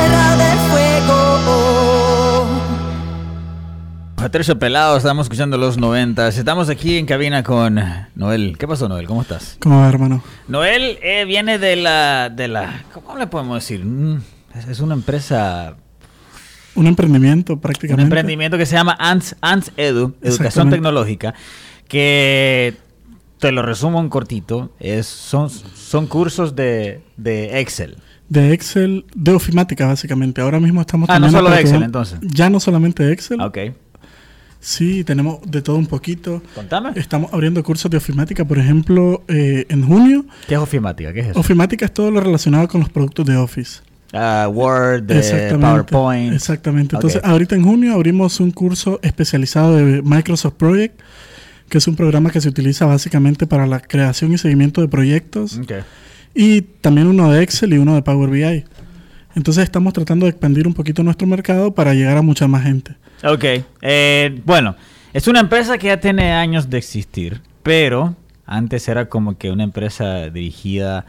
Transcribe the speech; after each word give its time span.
tierra 0.00 0.36
del 0.36 0.58
fuego. 0.70 2.46
Patricio 4.16 4.58
Pelado, 4.58 4.96
estamos 4.96 5.26
escuchando 5.26 5.56
los 5.58 5.76
noventas. 5.78 6.36
Estamos 6.38 6.68
aquí 6.68 6.98
en 6.98 7.06
cabina 7.06 7.42
con 7.42 7.80
Noel. 8.14 8.56
¿Qué 8.58 8.68
pasó, 8.68 8.88
Noel? 8.88 9.06
¿Cómo 9.06 9.22
estás? 9.22 9.56
¿Cómo 9.60 9.80
va, 9.80 9.88
hermano? 9.88 10.22
Noel 10.48 10.98
eh, 11.02 11.24
viene 11.26 11.58
de 11.58 11.76
la, 11.76 12.28
de 12.30 12.48
la, 12.48 12.84
¿cómo 12.92 13.16
le 13.18 13.26
podemos 13.26 13.56
decir? 13.62 13.84
Mm, 13.84 14.20
es- 14.68 14.80
una 14.80 14.94
empresa, 14.94 15.74
Un 16.74 16.86
emprendimiento 16.86 17.54
un 17.54 17.60
prácticamente. 17.60 18.02
emprendimiento 18.02 18.58
que 18.58 18.66
se 18.66 18.76
llama 18.76 18.94
Ants, 18.98 19.36
Ants 19.40 19.72
Edu, 19.76 20.14
Educación. 20.22 20.68
Tecnológica, 20.70 21.34
que 21.88 22.76
te 23.38 23.52
lo 23.52 23.62
resumo 23.62 24.00
en 24.00 24.10
cortito, 24.10 24.70
es, 24.80 25.06
son, 25.06 25.48
son 25.48 26.06
cursos 26.06 26.54
de, 26.54 27.00
de 27.16 27.60
Excel. 27.60 27.96
De 28.30 28.52
Excel, 28.54 29.04
de 29.14 29.32
ofimática 29.32 29.86
básicamente. 29.86 30.40
Ahora 30.40 30.58
mismo 30.58 30.80
estamos 30.80 31.10
Ah, 31.10 31.18
no 31.18 31.30
solo 31.30 31.50
de 31.50 31.60
Excel, 31.60 31.82
entonces. 31.82 32.18
Ya 32.22 32.48
no 32.48 32.58
solamente 32.60 33.02
de 33.02 33.12
Excel. 33.12 33.40
Ok, 33.42 33.58
Sí, 34.62 35.04
tenemos 35.04 35.38
de 35.50 35.62
todo 35.62 35.76
un 35.76 35.86
poquito. 35.86 36.42
contame. 36.54 36.90
Estamos 36.94 37.32
abriendo 37.32 37.62
cursos 37.64 37.90
de 37.90 37.96
ofimática, 37.96 38.44
por 38.44 38.58
ejemplo, 38.58 39.22
eh, 39.26 39.64
en 39.70 39.86
junio. 39.86 40.26
¿Qué 40.46 40.54
es 40.54 40.60
ofimática? 40.60 41.12
¿Qué 41.14 41.20
es 41.20 41.26
eso? 41.28 41.40
Ofimática 41.40 41.86
es 41.86 41.94
todo 41.94 42.10
lo 42.10 42.20
relacionado 42.20 42.68
con 42.68 42.80
los 42.82 42.90
productos 42.90 43.24
de 43.26 43.36
Office. 43.36 43.80
Ah, 44.12 44.48
Word, 44.52 45.10
eh, 45.10 45.56
PowerPoint. 45.58 46.34
Exactamente. 46.34 46.94
Entonces, 46.96 47.22
ahorita 47.24 47.54
en 47.54 47.62
junio 47.64 47.94
abrimos 47.94 48.38
un 48.40 48.50
curso 48.50 49.00
especializado 49.02 49.76
de 49.76 50.02
Microsoft 50.02 50.54
Project, 50.54 51.00
que 51.70 51.78
es 51.78 51.88
un 51.88 51.96
programa 51.96 52.30
que 52.30 52.40
se 52.42 52.48
utiliza 52.48 52.84
básicamente 52.84 53.46
para 53.46 53.66
la 53.66 53.80
creación 53.80 54.32
y 54.34 54.38
seguimiento 54.38 54.82
de 54.82 54.88
proyectos. 54.88 55.56
Ok. 55.58 55.72
Y 56.34 56.62
también 56.62 57.06
uno 57.06 57.30
de 57.30 57.42
Excel 57.42 57.72
y 57.74 57.78
uno 57.78 57.94
de 57.94 58.02
Power 58.02 58.30
BI. 58.30 58.64
Entonces 59.34 59.64
estamos 59.64 59.92
tratando 59.92 60.26
de 60.26 60.30
expandir 60.30 60.66
un 60.66 60.74
poquito 60.74 61.02
nuestro 61.02 61.26
mercado 61.26 61.72
para 61.74 61.94
llegar 61.94 62.16
a 62.16 62.22
mucha 62.22 62.48
más 62.48 62.62
gente. 62.64 62.96
Ok, 63.22 63.44
eh, 63.82 64.40
bueno, 64.44 64.74
es 65.12 65.28
una 65.28 65.40
empresa 65.40 65.76
que 65.78 65.88
ya 65.88 66.00
tiene 66.00 66.32
años 66.32 66.68
de 66.70 66.78
existir, 66.78 67.40
pero 67.62 68.16
antes 68.46 68.88
era 68.88 69.08
como 69.08 69.36
que 69.38 69.50
una 69.50 69.62
empresa 69.64 70.30
dirigida 70.30 71.04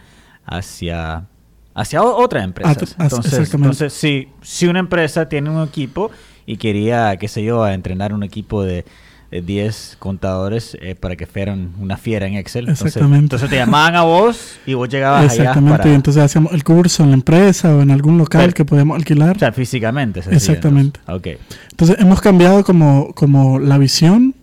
hacia, 0.45 1.25
hacia 1.73 2.01
o- 2.03 2.21
otras 2.23 2.43
empresas. 2.43 2.77
At- 2.77 2.83
as- 2.83 2.95
Entonces, 3.13 3.53
entonces 3.53 3.93
si, 3.93 4.27
si 4.41 4.67
una 4.67 4.79
empresa 4.79 5.29
tiene 5.29 5.49
un 5.49 5.63
equipo 5.63 6.11
y 6.45 6.57
quería, 6.57 7.15
qué 7.17 7.27
sé 7.27 7.43
yo, 7.43 7.67
entrenar 7.67 8.13
un 8.13 8.23
equipo 8.23 8.63
de 8.63 8.85
10 9.39 9.95
contadores 9.99 10.77
eh, 10.81 10.95
para 10.95 11.15
que 11.15 11.25
fueran 11.25 11.69
una 11.79 11.95
fiera 11.95 12.27
en 12.27 12.33
Excel, 12.33 12.65
entonces, 12.65 12.87
Exactamente. 12.87 13.23
entonces 13.23 13.49
te 13.49 13.55
llamaban 13.55 13.95
a 13.95 14.01
vos 14.01 14.57
y 14.65 14.73
vos 14.73 14.89
llegabas 14.89 15.21
allá 15.31 15.43
Exactamente. 15.43 15.77
para... 15.77 15.89
Y 15.89 15.93
entonces 15.95 16.21
hacíamos 16.21 16.51
el 16.51 16.63
curso 16.65 17.03
en 17.03 17.09
la 17.11 17.15
empresa 17.15 17.73
o 17.73 17.81
en 17.81 17.91
algún 17.91 18.17
local 18.17 18.41
Pero- 18.41 18.53
que 18.53 18.65
podemos 18.65 18.97
alquilar. 18.97 19.37
o 19.37 19.39
sea, 19.39 19.53
físicamente. 19.53 20.19
Exactamente. 20.29 20.99
entonces. 21.07 21.37
Ok. 21.37 21.41
Entonces 21.71 21.95
hemos 21.99 22.19
cambiado 22.19 22.63
como, 22.65 23.13
como 23.13 23.57
la 23.59 23.77
visión 23.77 24.35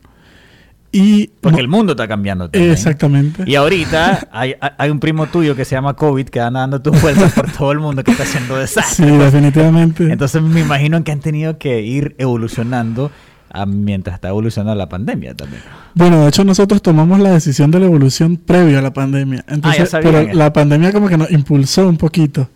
y... 0.91 1.27
Porque 1.43 1.61
el 1.61 1.69
mundo 1.69 1.93
está 1.93 2.09
cambiando 2.09 2.49
también. 2.49 2.73
Exactamente. 2.73 3.45
Y 3.47 3.57
ahorita 3.57 4.29
hay, 4.33 4.55
hay 4.79 4.89
un 4.91 5.01
primo 5.01 5.27
tuyo 5.27 5.55
que 5.55 5.67
se 5.67 5.75
llama 5.75 5.93
COVID 5.95 6.29
que 6.29 6.41
anda 6.41 6.61
dando 6.61 6.81
tus 6.81 7.01
vueltas 7.03 7.33
por 7.35 7.51
todo 7.53 7.73
el 7.73 7.79
mundo 7.79 8.03
que 8.03 8.11
está 8.13 8.23
haciendo 8.23 8.55
Sí, 8.55 8.61
desastre. 8.63 9.19
definitivamente. 9.19 10.11
Entonces 10.11 10.41
me 10.41 10.61
imagino 10.61 11.05
que 11.05 11.13
han 11.13 11.21
tenido 11.21 11.59
que 11.59 11.83
ir 11.83 12.15
evolucionando 12.19 13.11
ah, 13.51 13.67
mientras 13.67 14.15
está 14.15 14.29
evolucionando 14.29 14.75
la 14.75 14.89
pandemia 14.89 15.35
también. 15.35 15.63
Bueno, 15.95 16.23
de 16.23 16.29
hecho 16.29 16.45
nosotros 16.45 16.83
tomamos 16.83 17.19
la 17.21 17.31
decisión 17.33 17.71
de 17.71 17.81
la 17.81 17.87
evolución 17.87 18.37
previo 18.37 18.79
a 18.79 18.83
la 18.83 18.93
pandemia. 18.93 19.45
Entonces, 19.49 19.91
sabían 19.91 20.13
pero 20.13 20.29
eso. 20.31 20.39
la 20.39 20.53
pandemia 20.53 20.93
como 20.93 21.09
que 21.09 21.17
nos 21.19 21.31
impulsó 21.31 21.89
un 21.89 21.97
poquito. 21.97 22.49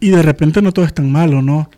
Y 0.00 0.10
de 0.10 0.22
repente 0.22 0.60
no 0.62 0.72
todo 0.72 0.84
es 0.84 0.92
tan 0.94 1.10
malo, 1.10 1.42
¿no? 1.42 1.70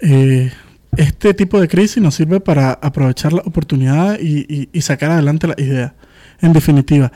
Eh, 0.00 0.50
este 0.96 1.32
tipo 1.34 1.60
de 1.60 1.68
crisis 1.68 2.02
nos 2.02 2.14
sirve 2.14 2.40
para 2.40 2.72
aprovechar 2.72 3.32
la 3.32 3.42
oportunidad 3.42 4.18
y, 4.20 4.40
y- 4.48 4.68
y 4.72 4.80
sacar 4.82 5.10
adelante 5.10 5.46
la 5.46 5.54
idea, 5.56 5.94
en 6.40 6.52
definitiva. 6.52 7.12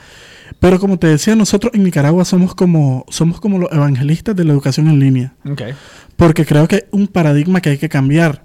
Pero 0.60 0.78
como 0.78 0.98
te 0.98 1.08
decía, 1.08 1.34
nosotros 1.36 1.72
en 1.74 1.82
Nicaragua 1.82 2.24
somos 2.24 2.54
como, 2.54 3.04
somos 3.08 3.40
como 3.40 3.58
los 3.58 3.70
evangelistas 3.72 4.34
de 4.36 4.44
la 4.44 4.52
educación 4.52 4.88
en 4.88 4.98
línea. 5.00 5.34
Porque 6.16 6.46
creo 6.46 6.68
que 6.68 6.76
es 6.76 6.84
un 6.92 7.08
paradigma 7.08 7.60
que 7.60 7.70
hay 7.70 7.78
que 7.78 7.88
cambiar. 7.88 8.44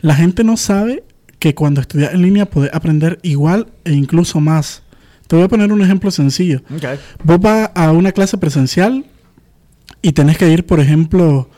La 0.00 0.14
gente 0.14 0.44
no 0.44 0.56
sabe 0.56 1.02
que 1.42 1.56
cuando 1.56 1.80
estudias 1.80 2.14
en 2.14 2.22
línea 2.22 2.46
puedes 2.46 2.72
aprender 2.72 3.18
igual 3.24 3.66
e 3.82 3.92
incluso 3.92 4.38
más. 4.40 4.84
Te 5.26 5.34
voy 5.34 5.44
a 5.44 5.48
poner 5.48 5.72
un 5.72 5.82
ejemplo 5.82 6.12
sencillo. 6.12 6.62
Vos 7.24 7.40
vas 7.40 7.70
a 7.74 7.90
una 7.90 8.12
clase 8.12 8.38
presencial 8.38 9.04
y 10.02 10.12
tenés 10.12 10.38
que 10.38 10.48
ir, 10.48 10.64
por 10.64 10.78
ejemplo, 10.78 11.50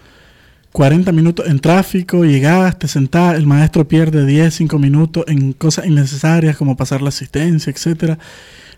40 0.73 1.12
minutos 1.12 1.47
en 1.47 1.59
tráfico, 1.59 2.25
llegás, 2.25 2.78
te 2.78 2.89
sentás, 2.89 3.37
el 3.37 3.47
maestro 3.47 3.87
pierde 3.87 4.25
10, 4.25 4.55
5 4.55 4.78
minutos 4.78 5.25
en 5.28 5.53
cosas 5.53 5.84
innecesarias 5.84 6.56
como 6.56 6.78
pasar 6.78 7.03
la 7.03 7.11
asistencia, 7.11 7.71
etcétera. 7.71 8.19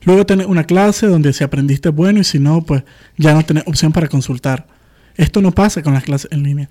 Luego 0.02 0.26
tenés 0.26 0.48
una 0.48 0.64
clase 0.64 1.06
donde 1.06 1.32
si 1.32 1.44
aprendiste 1.44 1.90
bueno 1.90 2.18
y 2.18 2.24
si 2.24 2.40
no, 2.40 2.62
pues 2.62 2.82
ya 3.16 3.32
no 3.32 3.44
tenés 3.44 3.62
opción 3.68 3.92
para 3.92 4.08
consultar. 4.08 4.66
Esto 5.14 5.40
no 5.40 5.52
pasa 5.52 5.84
con 5.84 5.94
las 5.94 6.02
clases 6.02 6.32
en 6.32 6.42
línea. 6.42 6.68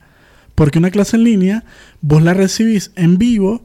Porque 0.56 0.78
una 0.78 0.92
clase 0.92 1.16
en 1.16 1.24
línea, 1.24 1.64
vos 2.02 2.22
la 2.22 2.34
recibís 2.34 2.92
en 2.98 3.18
vivo, 3.18 3.64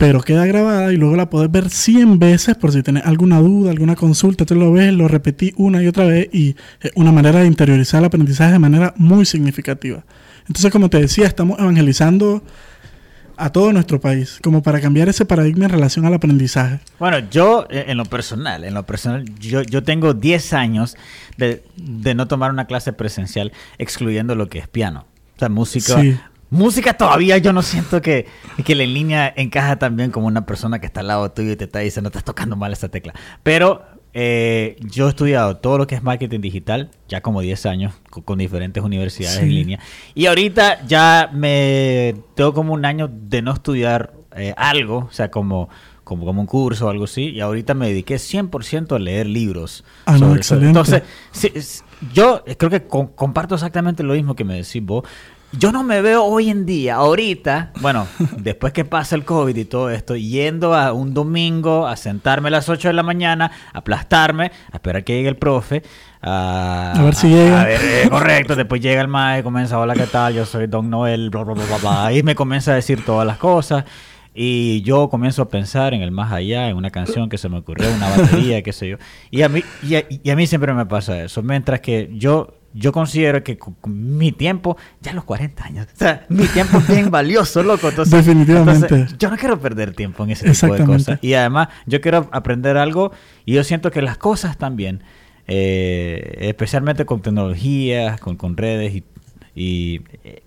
pero 0.00 0.22
queda 0.22 0.46
grabada 0.46 0.94
y 0.94 0.96
luego 0.96 1.14
la 1.14 1.28
podés 1.28 1.52
ver 1.52 1.68
100 1.68 2.18
veces 2.18 2.56
por 2.56 2.72
si 2.72 2.82
tenés 2.82 3.04
alguna 3.04 3.38
duda, 3.38 3.70
alguna 3.70 3.96
consulta, 3.96 4.46
tú 4.46 4.54
lo 4.54 4.72
ves, 4.72 4.94
lo 4.94 5.08
repetís 5.08 5.52
una 5.58 5.82
y 5.82 5.88
otra 5.88 6.06
vez 6.06 6.30
y 6.32 6.56
es 6.80 6.90
una 6.94 7.12
manera 7.12 7.40
de 7.40 7.46
interiorizar 7.46 7.98
el 7.98 8.06
aprendizaje 8.06 8.52
de 8.52 8.58
manera 8.58 8.94
muy 8.96 9.26
significativa. 9.26 10.02
Entonces, 10.48 10.72
como 10.72 10.88
te 10.88 10.98
decía, 11.02 11.26
estamos 11.26 11.58
evangelizando 11.58 12.42
a 13.36 13.52
todo 13.52 13.74
nuestro 13.74 14.00
país, 14.00 14.38
como 14.42 14.62
para 14.62 14.80
cambiar 14.80 15.10
ese 15.10 15.26
paradigma 15.26 15.66
en 15.66 15.72
relación 15.72 16.06
al 16.06 16.14
aprendizaje. 16.14 16.80
Bueno, 16.98 17.18
yo 17.30 17.66
eh, 17.68 17.84
en 17.88 17.98
lo 17.98 18.06
personal, 18.06 18.64
en 18.64 18.72
lo 18.72 18.86
personal, 18.86 19.26
yo, 19.38 19.60
yo 19.60 19.82
tengo 19.82 20.14
10 20.14 20.54
años 20.54 20.96
de, 21.36 21.62
de 21.76 22.14
no 22.14 22.26
tomar 22.26 22.50
una 22.50 22.64
clase 22.66 22.94
presencial 22.94 23.52
excluyendo 23.76 24.34
lo 24.34 24.48
que 24.48 24.60
es 24.60 24.66
piano. 24.66 25.04
O 25.36 25.38
sea, 25.38 25.50
música. 25.50 26.00
Sí. 26.00 26.18
Música 26.50 26.94
todavía 26.94 27.38
yo 27.38 27.52
no 27.52 27.62
siento 27.62 28.02
que, 28.02 28.26
que 28.64 28.74
la 28.74 28.82
en 28.82 28.92
línea 28.94 29.32
encaja 29.36 29.78
tan 29.78 29.96
bien 29.96 30.10
como 30.10 30.26
una 30.26 30.46
persona 30.46 30.80
que 30.80 30.86
está 30.86 31.00
al 31.00 31.06
lado 31.08 31.30
tuyo 31.30 31.52
y 31.52 31.56
te 31.56 31.64
está 31.64 31.78
diciendo, 31.78 32.08
estás 32.08 32.24
tocando 32.24 32.56
mal 32.56 32.72
esta 32.72 32.88
tecla. 32.88 33.14
Pero 33.44 33.82
eh, 34.14 34.76
yo 34.80 35.06
he 35.06 35.10
estudiado 35.10 35.58
todo 35.58 35.78
lo 35.78 35.86
que 35.86 35.94
es 35.94 36.02
marketing 36.02 36.40
digital, 36.40 36.90
ya 37.08 37.20
como 37.20 37.40
10 37.40 37.66
años, 37.66 37.94
co- 38.10 38.22
con, 38.22 38.38
diferentes 38.38 38.82
universidades 38.82 39.38
Sí. 39.38 39.44
en 39.44 39.54
línea. 39.54 39.78
Y 40.16 40.26
ahorita 40.26 40.84
ya 40.86 41.30
me 41.32 42.16
tengo 42.34 42.52
como 42.52 42.72
un 42.74 42.84
año 42.84 43.08
de 43.12 43.42
no 43.42 43.52
estudiar 43.52 44.12
eh, 44.36 44.52
algo, 44.56 45.06
o 45.08 45.12
sea, 45.12 45.30
como, 45.30 45.68
como, 46.02 46.24
como 46.24 46.40
un 46.40 46.46
curso 46.48 46.86
o 46.86 46.90
algo 46.90 47.04
así. 47.04 47.30
Y 47.30 47.40
ahorita 47.40 47.74
me 47.74 47.86
dediqué 47.86 48.16
100% 48.16 48.96
a 48.96 48.98
leer 48.98 49.26
libros. 49.28 49.84
Ah, 50.06 50.14
no, 50.14 50.18
sobre 50.18 50.40
eso. 50.40 50.54
excelente. 50.56 50.66
Entonces, 50.66 51.02
sí, 51.30 51.52
yo 52.12 52.42
creo 52.58 52.70
que 52.70 52.82
con- 52.88 53.06
comparto 53.08 53.54
exactamente 53.54 54.02
lo 54.02 54.14
mismo 54.14 54.34
que 54.34 54.42
me 54.42 54.54
decís 54.56 54.84
vos. 54.84 55.04
Yo 55.52 55.72
no 55.72 55.82
me 55.82 56.00
veo 56.00 56.24
hoy 56.24 56.48
en 56.48 56.64
día, 56.64 56.94
ahorita, 56.94 57.72
bueno, 57.80 58.06
después 58.38 58.72
que 58.72 58.84
pasa 58.84 59.16
el 59.16 59.24
COVID 59.24 59.56
y 59.56 59.64
todo 59.64 59.90
esto, 59.90 60.14
yendo 60.14 60.74
a 60.74 60.92
un 60.92 61.12
domingo 61.12 61.88
a 61.88 61.96
sentarme 61.96 62.48
a 62.48 62.50
las 62.52 62.68
8 62.68 62.88
de 62.88 62.94
la 62.94 63.02
mañana, 63.02 63.50
aplastarme, 63.72 64.52
a 64.70 64.76
esperar 64.76 65.02
que 65.02 65.14
llegue 65.14 65.28
el 65.28 65.36
profe. 65.36 65.82
A, 66.22 66.92
A 66.96 67.02
ver 67.02 67.16
si 67.16 67.30
llega. 67.30 67.62
a 67.62 67.64
ver, 67.64 67.80
eh, 67.82 68.08
correcto, 68.08 68.54
después 68.54 68.80
llega 68.80 69.00
el 69.00 69.08
mae, 69.08 69.42
comienza, 69.42 69.76
hola, 69.78 69.94
¿qué 69.94 70.06
tal? 70.06 70.34
Yo 70.34 70.46
soy 70.46 70.68
Don 70.68 70.88
Noel, 70.88 71.30
bla, 71.30 71.42
bla, 71.42 71.54
bla, 71.54 71.64
bla, 71.64 71.78
bla. 71.78 72.12
Y 72.12 72.22
me 72.22 72.36
comienza 72.36 72.70
a 72.70 72.76
decir 72.76 73.04
todas 73.04 73.26
las 73.26 73.38
cosas. 73.38 73.84
Y 74.32 74.82
yo 74.82 75.08
comienzo 75.10 75.42
a 75.42 75.48
pensar 75.48 75.94
en 75.94 76.02
el 76.02 76.12
más 76.12 76.32
allá, 76.32 76.68
en 76.68 76.76
una 76.76 76.90
canción 76.90 77.28
que 77.28 77.36
se 77.38 77.48
me 77.48 77.58
ocurrió, 77.58 77.92
una 77.92 78.08
batería, 78.16 78.62
qué 78.62 78.72
sé 78.72 78.88
yo. 78.88 78.96
Y 79.32 79.42
a 79.42 79.48
mí, 79.48 79.64
y 79.82 79.96
a, 79.96 80.04
y 80.08 80.30
a 80.30 80.36
mí 80.36 80.46
siempre 80.46 80.72
me 80.74 80.86
pasa 80.86 81.20
eso. 81.24 81.42
Mientras 81.42 81.80
que 81.80 82.08
yo, 82.12 82.54
yo 82.72 82.92
considero 82.92 83.42
que 83.42 83.58
con- 83.58 83.76
mi 84.16 84.32
tiempo, 84.32 84.76
ya 85.00 85.10
a 85.10 85.14
los 85.14 85.24
40 85.24 85.64
años, 85.64 85.86
o 85.92 85.96
sea, 85.96 86.26
mi 86.28 86.46
tiempo 86.54 86.78
es 86.78 86.88
bien 86.88 87.10
valioso, 87.10 87.62
loco. 87.62 87.88
Entonces, 87.88 88.24
Definitivamente. 88.24 88.86
entonces, 88.86 89.18
yo 89.18 89.30
no 89.30 89.36
quiero 89.36 89.58
perder 89.60 89.94
tiempo 89.94 90.24
en 90.24 90.30
ese 90.30 90.50
tipo 90.50 90.74
de 90.74 90.84
cosas. 90.84 91.18
Y 91.22 91.34
además, 91.34 91.68
yo 91.86 92.00
quiero 92.00 92.28
aprender 92.32 92.76
algo 92.76 93.12
y 93.44 93.54
yo 93.54 93.64
siento 93.64 93.90
que 93.90 94.02
las 94.02 94.18
cosas 94.18 94.56
también, 94.58 95.02
eh, 95.48 96.36
especialmente 96.42 97.04
con 97.04 97.20
tecnologías, 97.22 98.20
con, 98.20 98.36
con 98.36 98.56
redes 98.56 98.94
y, 98.94 99.04
y, 99.54 100.00
eh, 100.24 100.42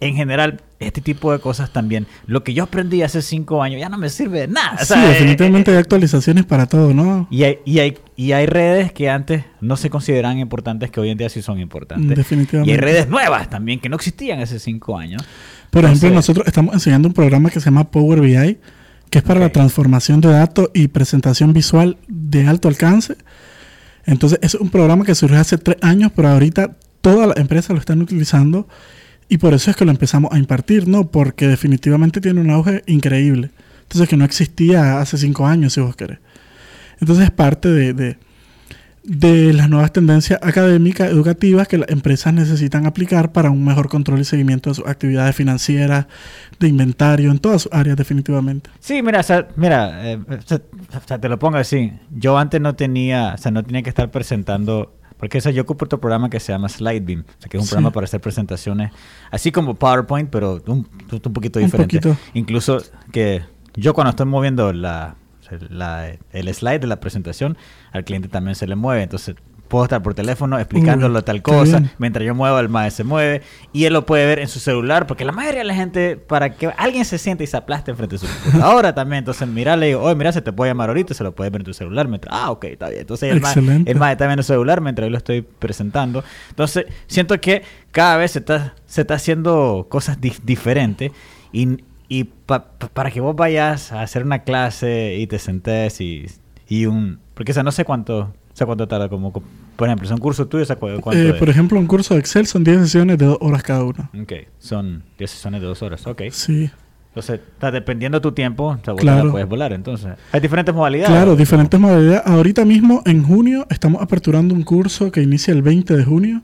en 0.00 0.14
general, 0.14 0.60
este 0.82 1.00
tipo 1.00 1.32
de 1.32 1.38
cosas 1.38 1.72
también, 1.72 2.06
lo 2.26 2.44
que 2.44 2.54
yo 2.54 2.64
aprendí 2.64 3.02
hace 3.02 3.22
cinco 3.22 3.62
años 3.62 3.80
ya 3.80 3.88
no 3.88 3.98
me 3.98 4.08
sirve 4.08 4.40
de 4.40 4.48
nada. 4.48 4.74
O 4.74 4.78
Sí, 4.84 4.86
sea, 4.86 5.04
eh, 5.04 5.08
definitivamente 5.10 5.70
hay 5.70 5.76
actualizaciones 5.78 6.44
para 6.44 6.66
todo, 6.66 6.92
¿no? 6.94 7.26
y 7.30 7.44
hay, 7.44 7.58
y, 7.64 7.78
hay, 7.78 7.98
y 8.16 8.32
hay 8.32 8.46
redes 8.46 8.92
que 8.92 9.08
antes 9.10 9.44
no 9.60 9.76
se 9.76 9.90
consideraban 9.90 10.38
importantes, 10.38 10.90
que 10.90 11.00
hoy 11.00 11.10
en 11.10 11.18
día 11.18 11.28
sí 11.28 11.42
son 11.42 11.60
importantes. 11.60 12.16
Definitivamente. 12.16 12.70
Y 12.70 12.74
hay 12.74 12.80
redes 12.80 13.08
nuevas 13.08 13.48
también 13.50 13.80
que 13.80 13.88
no 13.88 13.96
existían 13.96 14.40
hace 14.40 14.58
cinco 14.58 14.98
años. 14.98 15.22
Por 15.70 15.84
ejemplo, 15.84 16.10
nosotros 16.10 16.46
estamos 16.46 16.74
enseñando 16.74 17.08
un 17.08 17.14
programa 17.14 17.48
que 17.50 17.60
se 17.60 17.64
llama 17.66 17.90
Power 17.90 18.20
BI, 18.20 18.58
que 19.08 19.18
es 19.18 19.24
para 19.24 19.40
la 19.40 19.50
transformación 19.50 20.20
de 20.20 20.28
datos 20.30 20.70
y 20.74 20.88
presentación 20.88 21.52
visual 21.52 21.96
de 22.08 22.46
alto 22.46 22.68
alcance. 22.68 23.16
Entonces, 24.04 24.38
es 24.42 24.54
un 24.54 24.70
programa 24.70 25.04
que 25.04 25.14
surgió 25.14 25.38
hace 25.38 25.58
tres 25.58 25.76
años, 25.82 26.12
pero 26.14 26.28
ahorita 26.28 26.76
todas 27.00 27.28
las 27.28 27.36
empresas 27.36 27.70
lo 27.70 27.78
están 27.78 28.00
utilizando 28.00 28.68
Y 29.32 29.38
por 29.38 29.54
eso 29.54 29.70
es 29.70 29.76
que 29.78 29.86
lo 29.86 29.90
empezamos 29.90 30.30
a 30.30 30.38
impartir, 30.38 30.86
¿no? 30.86 31.10
Porque 31.10 31.48
definitivamente 31.48 32.20
tiene 32.20 32.42
un 32.42 32.50
auge 32.50 32.82
increíble. 32.86 33.48
Entonces, 33.84 34.06
que 34.06 34.18
no 34.18 34.26
existía 34.26 35.00
hace 35.00 35.16
cinco 35.16 35.46
años, 35.46 35.72
si 35.72 35.80
vos 35.80 35.96
querés. 35.96 36.18
Entonces, 37.00 37.24
es 37.24 37.30
parte 37.30 37.70
de, 37.70 37.94
de, 37.94 38.18
de 39.04 39.54
las 39.54 39.70
nuevas 39.70 39.90
tendencias 39.90 40.38
académicas, 40.42 41.08
educativas 41.10 41.66
que 41.66 41.78
las 41.78 41.88
empresas 41.88 42.34
necesitan 42.34 42.84
aplicar 42.84 43.32
para 43.32 43.48
un 43.48 43.64
mejor 43.64 43.88
control 43.88 44.20
y 44.20 44.26
seguimiento 44.26 44.68
de 44.68 44.74
sus 44.74 44.86
actividades 44.86 45.34
financieras, 45.34 46.08
de 46.60 46.68
inventario, 46.68 47.30
en 47.30 47.38
todas 47.38 47.62
sus 47.62 47.72
áreas, 47.72 47.96
definitivamente. 47.96 48.68
Sí, 48.80 49.00
mira, 49.00 49.20
o 49.20 49.22
sea, 49.22 49.48
mira, 49.56 50.12
eh, 50.12 50.18
o 50.28 51.06
sea, 51.06 51.18
te 51.18 51.28
lo 51.30 51.38
pongo 51.38 51.56
así. 51.56 51.90
Yo 52.14 52.36
antes 52.36 52.60
no 52.60 52.74
tenía, 52.74 53.32
o 53.32 53.38
sea, 53.38 53.50
no 53.50 53.64
tenía 53.64 53.82
que 53.82 53.88
estar 53.88 54.10
presentando, 54.10 54.94
porque 55.22 55.38
o 55.38 55.40
sea, 55.40 55.52
yo 55.52 55.62
ocupo 55.62 55.84
otro 55.84 56.00
programa 56.00 56.28
que 56.28 56.40
se 56.40 56.50
llama 56.52 56.68
Slidebeam, 56.68 57.20
o 57.20 57.24
sea, 57.38 57.48
que 57.48 57.56
es 57.56 57.60
un 57.62 57.66
Sí. 57.68 57.70
programa 57.70 57.92
para 57.92 58.06
hacer 58.06 58.20
presentaciones, 58.20 58.90
así 59.30 59.52
como 59.52 59.74
PowerPoint, 59.76 60.28
pero 60.30 60.60
un, 60.66 60.78
un 61.12 61.32
poquito 61.32 61.60
Un 61.60 61.66
diferente. 61.66 62.00
poquito. 62.00 62.16
Incluso 62.34 62.78
que 63.12 63.44
yo 63.76 63.94
cuando 63.94 64.10
estoy 64.10 64.26
moviendo 64.26 64.72
la- 64.72 65.14
el 66.32 66.52
slide 66.52 66.80
de 66.80 66.86
la 66.88 66.98
presentación, 66.98 67.56
al 67.92 68.02
cliente 68.02 68.26
también 68.28 68.56
se 68.56 68.66
le 68.66 68.74
mueve, 68.74 69.04
entonces 69.04 69.36
puedo 69.72 69.84
estar 69.84 70.02
por 70.02 70.12
teléfono 70.14 70.58
explicándolo 70.58 71.24
tal 71.24 71.40
cosa, 71.40 71.78
mientras 71.98 72.26
yo 72.26 72.34
muevo 72.34 72.58
el 72.58 72.68
MAE 72.68 72.90
se 72.90 73.04
mueve 73.04 73.40
y 73.72 73.86
él 73.86 73.94
lo 73.94 74.04
puede 74.04 74.26
ver 74.26 74.38
en 74.38 74.48
su 74.48 74.60
celular, 74.60 75.06
porque 75.06 75.24
la 75.24 75.32
mayoría 75.32 75.60
de 75.60 75.64
la 75.64 75.74
gente, 75.74 76.16
para 76.18 76.50
que 76.54 76.66
alguien 76.76 77.06
se 77.06 77.16
siente 77.16 77.42
y 77.44 77.46
se 77.46 77.56
aplaste 77.56 77.90
enfrente 77.90 78.16
de 78.16 78.18
su 78.18 78.26
computadora 78.44 78.94
también, 78.94 79.20
entonces 79.20 79.48
mira, 79.48 79.74
le 79.76 79.86
digo, 79.86 80.02
oye, 80.02 80.14
mira, 80.14 80.30
se 80.30 80.42
te 80.42 80.52
puede 80.52 80.70
llamar 80.70 80.90
ahorita, 80.90 81.14
se 81.14 81.24
lo 81.24 81.34
puedes 81.34 81.50
ver 81.50 81.62
en 81.62 81.64
tu 81.64 81.72
celular, 81.72 82.06
mientras, 82.06 82.34
ah, 82.38 82.50
ok, 82.50 82.64
está 82.64 82.88
bien, 82.90 83.00
entonces 83.00 83.32
el 83.32 83.40
MAE, 83.40 83.50
Excelente. 83.52 83.90
el 83.90 83.98
MAE 83.98 84.12
está 84.12 84.26
viendo 84.26 84.40
el 84.40 84.44
celular 84.44 84.80
mientras 84.82 85.06
yo 85.06 85.10
lo 85.10 85.16
estoy 85.16 85.40
presentando, 85.42 86.22
entonces 86.50 86.84
siento 87.06 87.40
que 87.40 87.62
cada 87.92 88.18
vez 88.18 88.32
se 88.32 88.40
está, 88.40 88.74
se 88.86 89.00
está 89.00 89.14
haciendo 89.14 89.86
cosas 89.88 90.20
di- 90.20 90.34
diferentes 90.42 91.10
y, 91.50 91.78
y 92.08 92.24
pa- 92.24 92.64
pa- 92.78 92.88
para 92.88 93.10
que 93.10 93.20
vos 93.22 93.34
vayas 93.34 93.90
a 93.90 94.02
hacer 94.02 94.22
una 94.24 94.40
clase 94.40 95.16
y 95.18 95.26
te 95.26 95.38
sentes 95.38 95.98
y, 96.02 96.26
y 96.68 96.84
un, 96.84 97.20
porque 97.32 97.52
o 97.52 97.54
sea, 97.54 97.62
no 97.62 97.72
sé 97.72 97.86
cuánto, 97.86 98.18
o 98.18 98.54
sea, 98.54 98.66
cuánto 98.66 98.86
tarda, 98.86 99.08
como, 99.08 99.32
por 99.76 99.88
ejemplo, 99.88 100.06
es 100.06 100.10
un 100.12 100.18
curso 100.18 100.46
tuyo, 100.46 100.62
o 100.62 100.66
sea, 100.66 100.76
cu- 100.76 100.88
cuánto 101.00 101.20
Eh, 101.22 101.34
por 101.34 101.48
ejemplo, 101.48 101.78
un 101.78 101.86
curso 101.86 102.14
de 102.14 102.20
Excel 102.20 102.46
son 102.46 102.64
10 102.64 102.80
sesiones 102.80 103.18
de 103.18 103.26
dos 103.26 103.38
horas 103.40 103.62
cada 103.62 103.82
una. 103.84 104.10
Ok, 104.20 104.32
son 104.58 105.02
10 105.18 105.30
sesiones 105.30 105.60
de 105.60 105.66
dos 105.66 105.82
horas, 105.82 106.06
ok. 106.06 106.22
Sí. 106.30 106.70
Entonces, 107.08 107.40
está 107.54 107.70
dependiendo 107.70 108.18
de 108.18 108.22
tu 108.22 108.32
tiempo, 108.32 108.68
o 108.68 108.84
sea, 108.84 108.94
Claro. 108.94 109.24
la 109.26 109.30
puedes 109.32 109.48
volar, 109.48 109.72
entonces. 109.74 110.12
Hay 110.32 110.40
diferentes 110.40 110.74
modalidades. 110.74 111.10
Claro, 111.10 111.36
diferentes 111.36 111.78
modalidades. 111.78 112.22
Ahorita 112.24 112.64
mismo, 112.64 113.02
en 113.04 113.22
junio, 113.22 113.66
estamos 113.68 114.00
aperturando 114.00 114.54
un 114.54 114.62
curso 114.62 115.12
que 115.12 115.20
inicia 115.20 115.52
el 115.52 115.60
20 115.60 115.94
de 115.96 116.04
junio. 116.04 116.40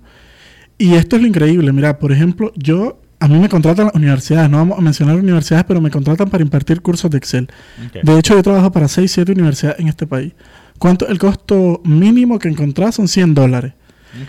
Y 0.77 0.95
esto 0.95 1.17
es 1.17 1.23
lo 1.23 1.29
increíble. 1.29 1.73
Mira, 1.73 1.99
por 1.99 2.13
ejemplo, 2.13 2.53
yo, 2.55 3.01
a 3.19 3.29
mí 3.29 3.39
me 3.39 3.49
contratan 3.49 3.87
las 3.87 3.95
universidades. 3.95 4.51
No 4.51 4.59
vamos 4.59 4.79
a 4.79 4.83
mencionar 4.83 5.17
universidades, 5.17 5.65
pero 5.67 5.81
me 5.81 5.91
contratan 5.91 6.29
para 6.29 6.43
impartir 6.43 6.83
cursos 6.83 7.11
de 7.11 7.17
Excel. 7.19 7.49
Ok. 7.87 8.03
De 8.05 8.19
hecho, 8.19 8.35
yo 8.35 8.43
trabajo 8.43 8.71
para 8.71 8.89
6, 8.89 9.11
7 9.11 9.33
universidades 9.33 9.81
en 9.81 9.89
este 9.89 10.07
país. 10.07 10.35
¿Cuánto? 10.79 11.09
El 11.09 11.19
costo 11.19 11.81
mínimo 11.85 12.39
que 12.39 12.49
encontrás 12.49 12.95
son 12.95 13.09
100 13.09 13.35
dólares. 13.35 13.73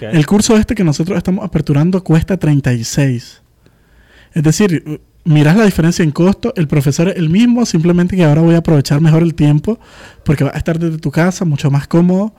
El 0.01 0.25
curso 0.25 0.57
este 0.57 0.75
que 0.75 0.83
nosotros 0.83 1.17
estamos 1.17 1.45
aperturando 1.45 2.03
cuesta 2.03 2.37
36. 2.37 3.41
Es 4.33 4.43
decir, 4.43 5.01
mirás 5.23 5.55
la 5.55 5.65
diferencia 5.65 6.03
en 6.03 6.11
costo, 6.11 6.53
el 6.55 6.67
profesor 6.67 7.09
es 7.09 7.15
el 7.15 7.29
mismo, 7.29 7.65
simplemente 7.65 8.15
que 8.15 8.23
ahora 8.23 8.41
voy 8.41 8.55
a 8.55 8.59
aprovechar 8.59 9.01
mejor 9.01 9.23
el 9.23 9.35
tiempo 9.35 9.79
porque 10.23 10.43
va 10.43 10.51
a 10.53 10.57
estar 10.57 10.77
desde 10.79 10.97
tu 10.97 11.11
casa, 11.11 11.45
mucho 11.45 11.71
más 11.71 11.87
cómodo. 11.87 12.33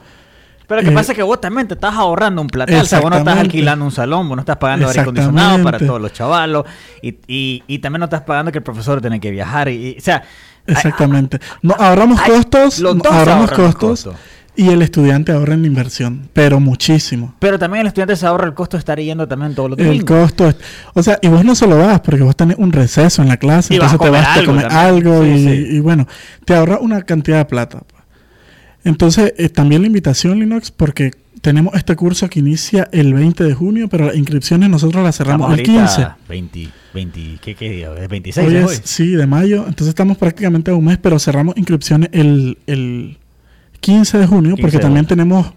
Pero 0.70 0.82
lo 0.82 0.86
que 0.86 0.92
eh, 0.92 0.96
pasa 0.96 1.10
es 1.12 1.16
que 1.16 1.24
vos 1.24 1.40
también 1.40 1.66
te 1.66 1.74
estás 1.74 1.92
ahorrando 1.96 2.40
un 2.40 2.46
platal. 2.46 2.80
O 2.80 2.84
sea, 2.84 3.00
vos 3.00 3.10
no 3.10 3.16
estás 3.18 3.38
alquilando 3.38 3.84
un 3.84 3.90
salón, 3.90 4.28
vos 4.28 4.36
no 4.36 4.42
estás 4.42 4.56
pagando 4.56 4.86
aire 4.86 5.00
acondicionado 5.00 5.62
para 5.64 5.78
todos 5.80 6.00
los 6.00 6.12
chavalos. 6.12 6.64
Y, 7.02 7.16
y, 7.26 7.64
y 7.66 7.78
también 7.80 7.98
no 7.98 8.04
estás 8.04 8.20
pagando 8.22 8.52
que 8.52 8.58
el 8.58 8.64
profesor 8.64 9.00
tiene 9.00 9.18
que 9.18 9.32
viajar. 9.32 9.68
Y, 9.68 9.88
y- 9.88 9.96
o 9.98 10.00
sea, 10.00 10.22
Exactamente. 10.66 11.40
No, 11.62 11.74
ahorramos 11.76 12.20
costos, 12.20 12.78
los 12.78 12.94
no, 12.94 13.02
dos 13.02 13.12
ahorramos 13.12 13.50
costos 13.50 14.08
y 14.56 14.68
el 14.68 14.82
estudiante 14.82 15.32
ahorra 15.32 15.54
en 15.54 15.62
la 15.62 15.66
inversión, 15.68 16.28
pero 16.32 16.60
muchísimo. 16.60 17.34
pero 17.38 17.58
también 17.58 17.80
el 17.82 17.86
estudiante 17.86 18.14
se 18.14 18.26
ahorra 18.26 18.46
el 18.46 18.52
costo 18.54 18.76
de 18.76 18.80
estar 18.80 18.98
yendo 19.00 19.26
también 19.26 19.54
todos 19.54 19.70
los 19.70 19.78
El 19.78 19.86
domingos. 19.86 20.20
costo 20.20 20.48
es, 20.48 20.56
o 20.92 21.02
sea, 21.02 21.18
y 21.22 21.28
vos 21.28 21.44
no 21.44 21.54
solo 21.54 21.78
vas 21.78 22.00
porque 22.00 22.22
vos 22.22 22.36
tenés 22.36 22.58
un 22.58 22.70
receso 22.70 23.22
en 23.22 23.28
la 23.28 23.36
clase, 23.38 23.74
Y 23.74 23.78
vas 23.78 23.92
entonces 23.92 24.12
te 24.12 24.20
vas 24.22 24.38
a 24.38 24.44
comer 24.44 24.66
algo 24.70 25.22
Sí, 25.22 25.30
y, 25.30 25.46
sí. 25.46 25.66
y 25.76 25.80
bueno, 25.80 26.06
te 26.44 26.54
ahorra 26.54 26.78
una 26.80 27.02
cantidad 27.02 27.38
de 27.38 27.44
plata. 27.46 27.82
Entonces, 28.84 29.34
eh, 29.36 29.48
también 29.48 29.82
la 29.82 29.88
invitación, 29.88 30.38
Linux, 30.38 30.70
porque 30.70 31.12
tenemos 31.42 31.74
este 31.74 31.96
curso 31.96 32.28
que 32.28 32.40
inicia 32.40 32.88
el 32.92 33.14
20 33.14 33.44
de 33.44 33.54
junio, 33.54 33.88
pero 33.88 34.06
las 34.06 34.16
inscripciones 34.16 34.68
nosotros 34.68 35.02
las 35.02 35.16
cerramos 35.16 35.46
el 35.46 35.60
ahorita 35.60 35.86
15. 35.86 36.08
20, 36.28 36.68
20, 36.94 37.38
¿qué, 37.40 37.54
qué 37.54 37.70
día? 37.70 37.92
¿Es 37.98 38.08
26 38.08 38.46
Hoy 38.46 38.56
es 38.56 38.64
hoy? 38.64 38.76
sí, 38.84 39.08
de 39.12 39.26
mayo, 39.26 39.64
entonces 39.66 39.88
estamos 39.88 40.18
prácticamente 40.18 40.70
a 40.70 40.74
un 40.74 40.84
mes, 40.84 40.98
pero 40.98 41.18
cerramos 41.18 41.56
inscripciones 41.56 42.10
el, 42.12 42.58
el 42.66 43.18
15 43.80 44.18
de 44.18 44.26
junio, 44.26 44.56
15 44.56 44.62
porque 44.62 44.76
de 44.76 44.82
también 44.82 45.06
tenemos 45.06 45.52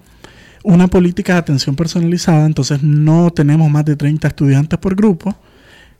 una 0.64 0.88
política 0.88 1.34
de 1.34 1.40
atención 1.40 1.76
personalizada, 1.76 2.46
entonces 2.46 2.82
no 2.82 3.32
tenemos 3.32 3.70
más 3.70 3.84
de 3.86 3.96
30 3.96 4.28
estudiantes 4.30 4.80
por 4.80 4.96
grupo. 4.96 5.36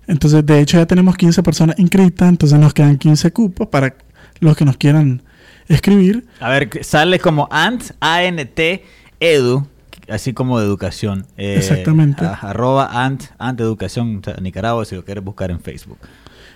Entonces, 0.08 0.46
de 0.46 0.60
hecho, 0.60 0.78
ya 0.78 0.86
tenemos 0.86 1.16
15 1.16 1.44
personas 1.44 1.80
inscritas, 1.80 2.30
entonces 2.30 2.60
nos 2.60 2.74
quedan 2.74 2.98
15 2.98 3.32
cupos 3.32 3.68
para 3.68 3.96
los 4.40 4.56
que 4.56 4.66
nos 4.66 4.78
quieran 4.78 5.22
escribir. 5.68 6.26
A 6.40 6.50
ver, 6.50 6.70
sale 6.84 7.20
como 7.20 7.48
ANT, 7.52 7.84
A-N-T, 8.00 8.84
edu, 9.20 9.68
así 10.10 10.34
como 10.34 10.60
de 10.60 10.66
educación. 10.66 11.26
Eh, 11.38 11.56
Exactamente. 11.58 12.26
a- 12.26 12.34
arroba 12.34 13.06
ANT, 13.06 13.24
ANT 13.38 13.60
Educación 13.62 14.22
Nicaragua, 14.42 14.86
si 14.86 14.96
lo 14.96 15.04
quieres 15.06 15.24
buscar 15.24 15.52
en 15.52 15.60
Facebook. 15.60 15.98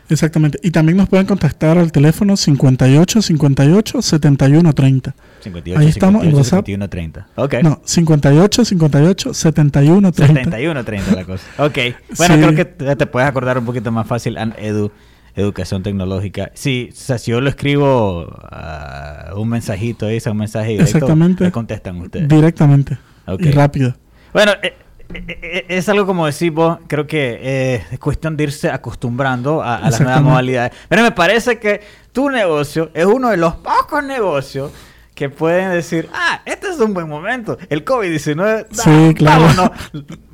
Exactamente. 0.09 0.57
Y 0.63 0.71
también 0.71 0.97
nos 0.97 1.09
pueden 1.09 1.25
contactar 1.25 1.77
al 1.77 1.91
teléfono 1.91 2.37
58 2.37 3.21
58 3.21 4.01
71 4.01 4.73
30. 4.73 5.13
58, 5.41 5.79
Ahí 5.81 5.89
estamos, 5.89 6.23
en 6.23 6.29
58, 6.31 6.37
WhatsApp. 6.37 6.65
51, 6.65 6.89
30. 6.89 7.27
Ok. 7.35 7.53
No, 7.61 7.81
58 7.83 8.63
58 8.65 9.33
71 9.33 10.11
30. 10.13 10.33
71, 10.41 10.83
30 10.85 11.11
la 11.15 11.25
cosa. 11.25 11.43
Ok. 11.57 11.77
Bueno, 12.17 12.35
Sí. 12.35 12.41
creo 12.41 12.55
que 12.55 12.65
te, 12.65 12.95
te 12.95 13.05
puedes 13.05 13.27
acordar 13.27 13.57
un 13.57 13.65
poquito 13.65 13.91
más 13.91 14.07
fácil. 14.07 14.37
ANT 14.37 14.55
Edu, 14.57 14.91
Educación 15.37 15.83
Tecnológica. 15.83 16.51
Sí, 16.55 16.89
o 16.91 16.95
sea, 16.95 17.17
si 17.17 17.31
yo 17.31 17.39
lo 17.39 17.49
escribo 17.49 18.27
ah, 18.51 19.33
un 19.35 19.47
mensajito, 19.47 20.07
ahí, 20.07 20.19
un 20.25 20.37
mensaje 20.37 20.71
directo, 20.71 20.97
Exactamente. 20.97 21.43
me 21.43 21.51
contestan 21.51 22.01
ustedes. 22.01 22.27
Directamente. 22.27 22.97
Ok. 23.27 23.41
Y 23.41 23.51
rápido. 23.51 23.95
Bueno, 24.33 24.53
eh, 24.63 24.73
eh, 25.13 25.39
eh, 25.41 25.65
es 25.69 25.87
algo 25.89 26.05
como 26.05 26.25
decís 26.25 26.51
vos, 26.51 26.79
creo 26.87 27.07
que 27.07 27.39
eh, 27.41 27.83
es 27.91 27.99
cuestión 27.99 28.35
de 28.35 28.45
irse 28.45 28.69
acostumbrando 28.69 29.61
a, 29.61 29.77
a 29.77 29.89
las 29.89 30.01
nuevas 30.01 30.21
modalidades. 30.21 30.73
Pero 30.89 31.03
me 31.03 31.11
parece 31.11 31.59
que 31.59 31.81
tu 32.11 32.29
negocio 32.29 32.89
es 32.93 33.05
uno 33.05 33.29
de 33.29 33.37
los 33.37 33.55
pocos 33.55 34.03
negocios 34.03 34.71
que 35.17 35.29
pueden 35.29 35.71
decir, 35.71 36.07
ah, 36.13 36.41
este 36.45 36.69
es 36.69 36.79
un 36.79 36.93
buen 36.93 37.09
momento. 37.09 37.57
El 37.69 37.83
COVID-19, 37.83 38.67
Sí, 38.69 38.81
ah, 38.85 39.11
claro. 39.15 39.41
vámonos. 39.45 39.71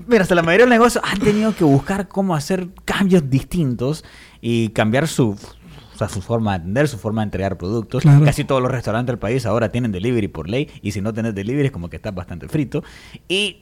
Mira, 0.05 0.23
hasta 0.23 0.35
la 0.35 0.41
mayoría 0.41 0.65
de 0.65 0.69
los 0.71 0.75
negocios 0.77 1.01
han 1.09 1.19
tenido 1.19 1.55
que 1.55 1.63
buscar 1.63 2.09
cómo 2.09 2.35
hacer 2.35 2.67
cambios 2.83 3.29
distintos 3.29 4.03
y 4.41 4.67
cambiar 4.69 5.07
su, 5.07 5.29
o 5.29 5.97
sea, 5.97 6.09
su 6.09 6.21
forma 6.21 6.51
de 6.51 6.57
atender, 6.57 6.89
su 6.89 6.97
forma 6.97 7.21
de 7.21 7.27
entregar 7.27 7.57
productos. 7.57 8.03
Claro. 8.03 8.25
Casi 8.25 8.43
todos 8.43 8.61
los 8.61 8.69
restaurantes 8.69 9.13
del 9.13 9.19
país 9.19 9.45
ahora 9.45 9.71
tienen 9.71 9.93
delivery 9.93 10.27
por 10.27 10.49
ley 10.49 10.69
y 10.81 10.91
si 10.91 10.99
no 10.99 11.13
tenés 11.13 11.33
delivery 11.33 11.67
es 11.67 11.71
como 11.71 11.89
que 11.89 11.95
estás 11.95 12.13
bastante 12.13 12.49
frito. 12.49 12.83
Y 13.29 13.61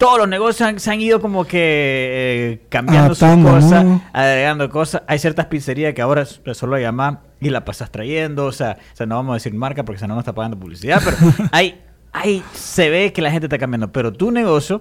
todos 0.00 0.18
los 0.18 0.28
negocios 0.28 0.66
han- 0.68 0.80
se 0.80 0.90
han 0.90 1.00
ido 1.00 1.20
como 1.20 1.44
que 1.44 1.58
eh, 1.60 2.66
cambiando 2.70 3.14
sus 3.14 3.28
cosas, 3.44 3.84
¿no? 3.84 4.02
agregando 4.14 4.68
cosas. 4.70 5.02
Hay 5.06 5.18
ciertas 5.18 5.46
pizzerías 5.46 5.92
que 5.94 6.00
ahora 6.02 6.24
solo 6.24 6.78
llamás 6.78 7.18
y 7.40 7.50
la 7.50 7.64
pasas 7.64 7.92
trayendo. 7.92 8.46
O 8.46 8.52
sea, 8.52 8.78
o 8.92 8.96
sea, 8.96 9.04
no 9.06 9.16
vamos 9.16 9.32
a 9.32 9.34
decir 9.34 9.52
marca 9.54 9.84
porque 9.84 10.00
si 10.00 10.06
no 10.06 10.14
nos 10.14 10.22
está 10.22 10.34
pagando 10.34 10.58
publicidad, 10.58 11.02
pero 11.04 11.16
hay, 11.52 11.78
hay, 12.12 12.42
se 12.54 12.88
ve 12.88 13.12
que 13.12 13.20
la 13.20 13.30
gente 13.30 13.44
está 13.46 13.58
cambiando. 13.58 13.92
Pero 13.92 14.10
tu 14.12 14.30
negocio, 14.30 14.80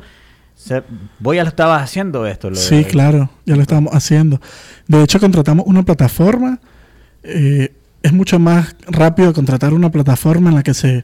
se, 0.55 0.83
vos 1.19 1.35
ya 1.35 1.43
lo 1.43 1.49
estabas 1.49 1.83
haciendo 1.83 2.25
esto. 2.25 2.49
lo 2.49 2.55
Sí, 2.55 2.77
de- 2.77 2.85
claro, 2.85 3.29
ya 3.45 3.57
lo 3.57 3.61
estamos 3.61 3.93
haciendo. 3.93 4.39
De 4.87 5.03
hecho, 5.03 5.19
contratamos 5.19 5.65
una 5.67 5.83
plataforma. 5.83 6.59
eh, 7.23 7.73
es 8.01 8.13
mucho 8.13 8.39
más 8.39 8.77
rápido 8.87 9.33
contratar 9.33 9.73
una 9.73 9.91
plataforma 9.91 10.49
en 10.49 10.55
la 10.55 10.63
que 10.63 10.73
se... 10.73 11.03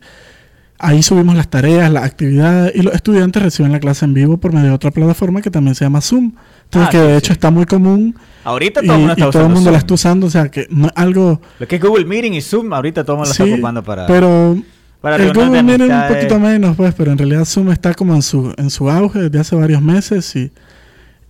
Ahí 0.78 1.02
subimos 1.04 1.36
las 1.36 1.50
tareas, 1.50 1.90
las 1.92 2.04
actividades 2.04 2.76
y 2.76 2.82
los 2.82 2.94
estudiantes 2.94 3.42
reciben 3.42 3.72
la 3.72 3.80
clase 3.80 4.04
en 4.04 4.14
vivo 4.14 4.38
por 4.38 4.52
medio 4.52 4.68
de 4.68 4.74
otra 4.74 4.92
plataforma 4.92 5.42
que 5.42 5.50
también 5.50 5.74
se 5.74 5.86
llama 5.86 6.02
Zoom. 6.02 6.34
Entonces, 6.66 6.88
Ah, 6.88 6.92
que 6.92 6.98
sí, 6.98 7.04
de 7.04 7.12
sí. 7.12 7.18
hecho 7.18 7.34
está 7.34 7.52
muy 7.52 7.66
común 7.66 8.16
Ahorita 8.44 8.82
y, 8.84 8.88
todo 8.88 8.96
el 8.96 9.00
mundo 9.00 9.14
y 9.18 9.22
está 9.22 9.32
todo 9.32 9.46
el 9.46 9.54
mundo 9.54 9.72
la 9.72 9.78
está 9.78 9.94
usando. 9.94 10.28
O 10.28 10.30
sea, 10.30 10.50
que 10.50 10.68
no 10.70 10.88
es 10.88 10.94
algo... 10.96 11.42
Lo 11.60 11.68
que 11.68 11.78
es 11.78 11.82
Google 11.82 12.06
Meeting 12.06 12.34
y 12.34 12.42
Zoom, 12.42 12.74
ahorita 12.74 13.04
todo 13.04 13.16
el 13.16 13.18
mundo 13.20 13.30
lo 13.30 13.34
Sí, 13.34 13.44
está 13.44 13.56
ocupando 13.56 13.84
para... 13.84 14.06
pero 14.08 14.58
para 15.06 15.18
el 15.18 15.34
Google 15.34 15.62
Meet 15.62 15.82
es 15.82 15.90
un 15.92 16.08
poquito 16.16 16.40
menos, 16.40 16.76
pues, 16.76 16.94
pero 16.96 17.12
en 17.12 17.20
realidad 17.20 17.46
Zoom 17.46 17.72
está 17.72 17.94
como 17.94 18.16
en 18.16 18.24
su, 18.24 18.52
en 18.58 18.72
su 18.72 18.90
auge 18.90 19.20
desde 19.20 19.40
hace 19.40 19.56
varios 19.56 19.80
meses 19.80 20.36
y, 20.36 20.52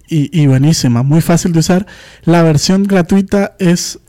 y, 0.08 0.42
y 0.42 0.48
buenísima, 0.48 1.04
muy 1.04 1.20
fácil 1.20 1.52
de 1.52 1.60
usar. 1.60 1.86
La 2.24 2.42
versión 2.42 2.84
gratuita 2.84 3.54
es, 3.60 4.00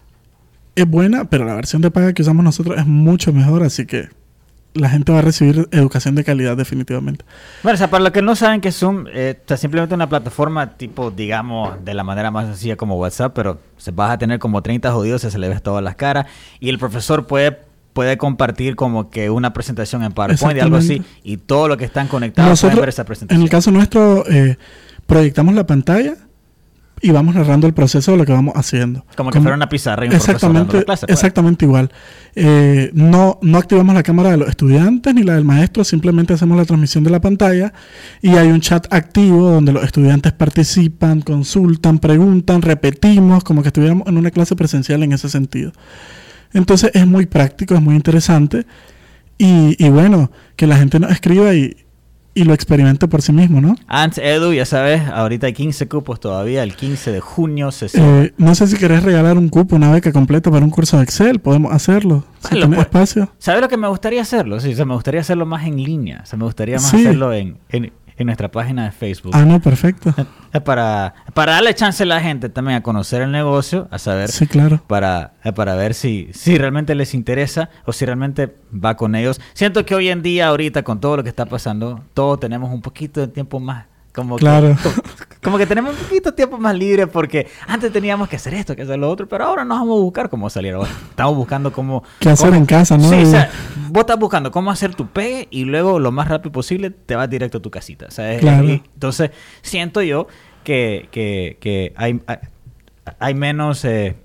es 0.76 0.87
buena, 0.87 1.25
pero 1.25 1.45
la 1.45 1.57
versión 1.57 1.83
de 1.83 1.90
paga 1.90 2.12
que 2.12 2.23
usamos 2.23 2.45
nosotros 2.45 2.78
es 2.78 2.87
mucho 2.87 3.33
mejor, 3.33 3.64
así 3.64 3.87
que 3.87 4.09
la 4.76 4.88
gente 4.88 5.12
va 5.12 5.18
a 5.18 5.23
recibir 5.23 5.68
educación 5.71 6.14
de 6.14 6.25
calidad 6.25 6.56
definitivamente. 6.56 7.25
Bueno, 7.62 7.75
o 7.75 7.78
sea, 7.78 7.90
para 7.90 8.04
los 8.04 8.12
que 8.12 8.23
no 8.23 8.37
saben 8.37 8.61
que 8.61 8.73
Zoom 8.73 9.06
eh, 9.12 9.40
o 9.45 9.49
sea, 9.49 9.56
simplemente 9.56 9.95
una 9.95 10.09
plataforma 10.09 10.76
tipo, 10.76 11.11
digamos, 11.11 11.85
de 11.85 11.95
la 11.95 12.04
manera 12.04 12.30
más 12.30 12.47
sencilla 12.47 12.76
como 12.76 12.97
WhatsApp, 12.97 13.33
pero 13.35 13.59
se 13.76 13.90
vas 13.90 14.11
a 14.11 14.18
tener 14.18 14.38
como 14.38 14.62
30 14.62 14.92
jodidos, 14.92 15.23
se 15.23 15.38
le 15.38 15.49
ves 15.49 15.62
todas 15.62 15.83
las 15.83 15.97
caras 15.97 16.26
y 16.61 16.68
el 16.68 16.78
profesor 16.78 17.26
puede 17.26 17.66
puede 17.92 18.18
compartir 18.18 18.76
como 18.76 19.09
que 19.09 19.30
una 19.30 19.54
presentación 19.54 20.02
en 20.02 20.12
PowerPoint 20.12 20.59
y 20.59 20.61
algo 20.61 20.76
así 20.76 21.02
y 21.25 21.38
todo 21.38 21.66
lo 21.66 21.78
que 21.78 21.87
están 21.87 22.09
conectados 22.09 22.50
Nosotros, 22.50 22.73
pueden 22.73 22.83
ver 22.83 22.88
esa 22.90 23.04
presentación. 23.04 23.40
En 23.40 23.42
el 23.42 23.49
caso 23.49 23.71
nuestro, 23.71 24.28
eh, 24.28 24.59
proyectamos 25.06 25.54
la 25.54 25.66
pantalla 25.66 26.14
y 27.02 27.10
vamos 27.10 27.34
narrando 27.34 27.66
el 27.66 27.74
proceso 27.74 28.12
de 28.12 28.18
lo 28.18 28.24
que 28.24 28.32
vamos 28.32 28.54
haciendo. 28.56 29.04
Como 29.16 29.30
que 29.30 29.40
fuera 29.40 29.54
una 29.54 29.68
pizarra 29.68 30.06
y 30.06 30.08
un 30.08 30.14
Exactamente, 30.14 30.78
la 30.78 30.84
clase, 30.84 31.06
pues. 31.06 31.16
exactamente 31.16 31.64
igual. 31.66 31.90
Eh, 32.34 32.90
no, 32.94 33.38
no 33.42 33.58
activamos 33.58 33.94
la 33.94 34.02
cámara 34.02 34.30
de 34.30 34.38
los 34.38 34.48
estudiantes 34.48 35.14
ni 35.14 35.22
la 35.22 35.34
del 35.34 35.44
maestro, 35.44 35.84
simplemente 35.84 36.32
hacemos 36.32 36.56
la 36.56 36.64
transmisión 36.64 37.04
de 37.04 37.10
la 37.10 37.20
pantalla 37.20 37.72
y 38.22 38.30
hay 38.30 38.48
un 38.48 38.60
chat 38.60 38.86
activo 38.92 39.50
donde 39.50 39.72
los 39.72 39.84
estudiantes 39.84 40.32
participan, 40.32 41.20
consultan, 41.20 41.98
preguntan, 41.98 42.62
repetimos, 42.62 43.44
como 43.44 43.62
que 43.62 43.68
estuviéramos 43.68 44.06
en 44.08 44.16
una 44.16 44.30
clase 44.30 44.56
presencial 44.56 45.02
en 45.02 45.12
ese 45.12 45.28
sentido. 45.28 45.72
Entonces 46.52 46.90
es 46.94 47.06
muy 47.06 47.26
práctico, 47.26 47.74
es 47.74 47.82
muy 47.82 47.94
interesante 47.94 48.66
y, 49.36 49.76
y 49.84 49.90
bueno, 49.90 50.30
que 50.56 50.66
la 50.66 50.78
gente 50.78 50.98
nos 50.98 51.10
escriba 51.10 51.52
y, 51.52 51.76
y 52.37 52.45
lo 52.45 52.55
experimente 52.55 53.09
por 53.09 53.23
sí 53.23 53.33
mismo, 53.33 53.61
¿no? 53.61 53.75
Ants 53.88 54.19
Edu, 54.19 54.52
ya 54.52 54.64
sabes, 54.64 55.02
ahorita 55.09 55.49
hay 55.49 55.52
15 55.55 55.88
cupos 55.88 56.21
todavía, 56.21 56.62
el 56.62 56.76
15 56.76 57.11
de 57.11 57.21
junio 57.21 57.73
se 57.73 57.87
Eh, 57.95 58.33
no 58.37 58.55
sé 58.55 58.66
si 58.69 58.76
querés 58.76 59.02
regalar 59.02 59.37
un 59.38 59.49
cupo, 59.49 59.75
una 59.75 59.90
beca 59.90 60.12
completa 60.12 60.50
para 60.50 60.64
un 60.64 60.71
curso 60.71 60.99
de 60.99 61.02
Excel, 61.05 61.40
podemos 61.40 61.73
hacerlo. 61.73 62.25
Si 62.40 62.49
Ah, 62.52 62.55
lo 62.57 62.61
tenés 62.62 62.78
pu- 62.78 62.83
espacio. 62.83 63.28
¿Sabes 63.38 63.61
lo 63.62 63.69
que 63.69 63.76
me 63.76 63.88
gustaría 63.88 64.23
hacerlo? 64.23 64.61
Sí, 64.61 64.73
o 64.73 64.76
sea, 64.76 64.85
me 64.85 64.95
gustaría 64.95 65.21
hacerlo 65.23 65.47
más 65.47 65.66
en 65.66 65.83
línea. 65.83 66.21
O 66.23 66.26
sea, 66.26 66.38
me 66.38 66.45
gustaría 66.45 66.76
más 66.76 66.90
Sí. 66.90 66.99
hacerlo 66.99 67.33
en, 67.33 67.57
en, 67.71 67.93
en 68.18 68.26
nuestra 68.26 68.50
página 68.50 68.85
de 68.85 68.92
Facebook. 68.92 69.32
Ah, 69.35 69.44
no, 69.44 69.61
perfecto. 69.61 70.14
Eh, 70.52 70.61
Para, 70.61 71.14
para 71.35 71.52
darle 71.52 71.75
chance 71.75 72.02
a 72.02 72.06
la 72.06 72.20
gente 72.20 72.49
también 72.49 72.78
a 72.78 72.82
conocer 72.82 73.20
el 73.23 73.30
negocio, 73.30 73.88
a 73.90 73.99
saber, 73.99 74.30
Sí, 74.30 74.46
claro. 74.46 74.80
para, 74.87 75.35
eh, 75.44 75.52
para 75.52 75.75
ver 75.75 75.92
si, 75.94 76.30
si 76.32 76.56
realmente 76.56 76.94
les 76.94 77.12
interesa 77.14 77.68
o 77.85 77.92
si 77.92 78.04
realmente 78.06 78.56
va 78.73 78.96
con 78.96 79.14
ellos. 79.14 79.40
Siento 79.52 79.85
que 79.85 79.94
hoy 79.94 80.08
en 80.08 80.23
día, 80.23 80.49
ahorita, 80.49 80.82
con 80.82 81.00
todo 81.00 81.18
lo 81.18 81.23
que 81.23 81.28
está 81.28 81.46
pasando, 81.46 82.04
todos 82.14 82.40
tenemos 82.40 82.73
un 82.73 82.80
poquito 82.80 83.20
de 83.20 83.28
tiempo 83.28 83.61
más. 83.61 83.85
Como 84.14 84.37
Claro. 84.37 84.75
Que, 84.82 84.88
como, 85.46 85.58
que 85.58 85.66
tenemos 85.66 85.92
un 85.92 85.98
poquito 85.98 86.30
de 86.30 86.36
tiempo 86.36 86.58
más 86.58 86.74
libre 86.76 87.06
porque 87.06 87.46
antes 87.68 87.92
teníamos 87.92 88.28
que 88.28 88.34
hacer 88.36 88.52
esto, 88.54 88.74
que 88.74 88.82
hacer 88.82 88.98
lo 88.98 89.08
otro, 89.08 89.28
pero 89.28 89.44
ahora 89.44 89.64
nos 89.64 89.78
vamos 89.78 89.98
a 89.98 90.02
buscar 90.02 90.28
cómo 90.28 90.50
salir. 90.50 90.74
Ahora 90.74 90.90
estamos 91.10 91.36
buscando 91.36 91.72
cómo... 91.72 92.02
¿Qué 92.18 92.28
hacer 92.30 92.48
cómo- 92.48 92.58
en 92.58 92.66
casa, 92.66 92.98
no? 92.98 93.08
Sí, 93.08 93.14
o 93.22 93.26
sea, 93.26 93.50
vos 93.90 94.00
estás 94.00 94.18
buscando 94.18 94.50
cómo 94.50 94.70
hacer 94.72 94.94
tu 94.94 95.06
pegue 95.06 95.46
y 95.50 95.64
luego 95.64 96.00
lo 96.00 96.10
más 96.10 96.26
rápido 96.28 96.50
posible 96.52 96.90
te 96.90 97.14
vas 97.14 97.30
directo 97.30 97.58
a 97.58 97.62
tu 97.62 97.70
casita. 97.70 98.06
O 98.08 98.10
sea, 98.10 98.32
es- 98.32 98.40
Claro. 98.40 98.64
y- 98.68 98.82
entonces, 98.94 99.30
siento 99.62 100.02
yo 100.02 100.26
que, 100.64 101.08
que, 101.12 101.58
que 101.60 101.92
hay, 101.96 102.20
hay, 102.26 102.36
hay 103.20 103.34
menos, 103.34 103.84
eh, 103.84 104.16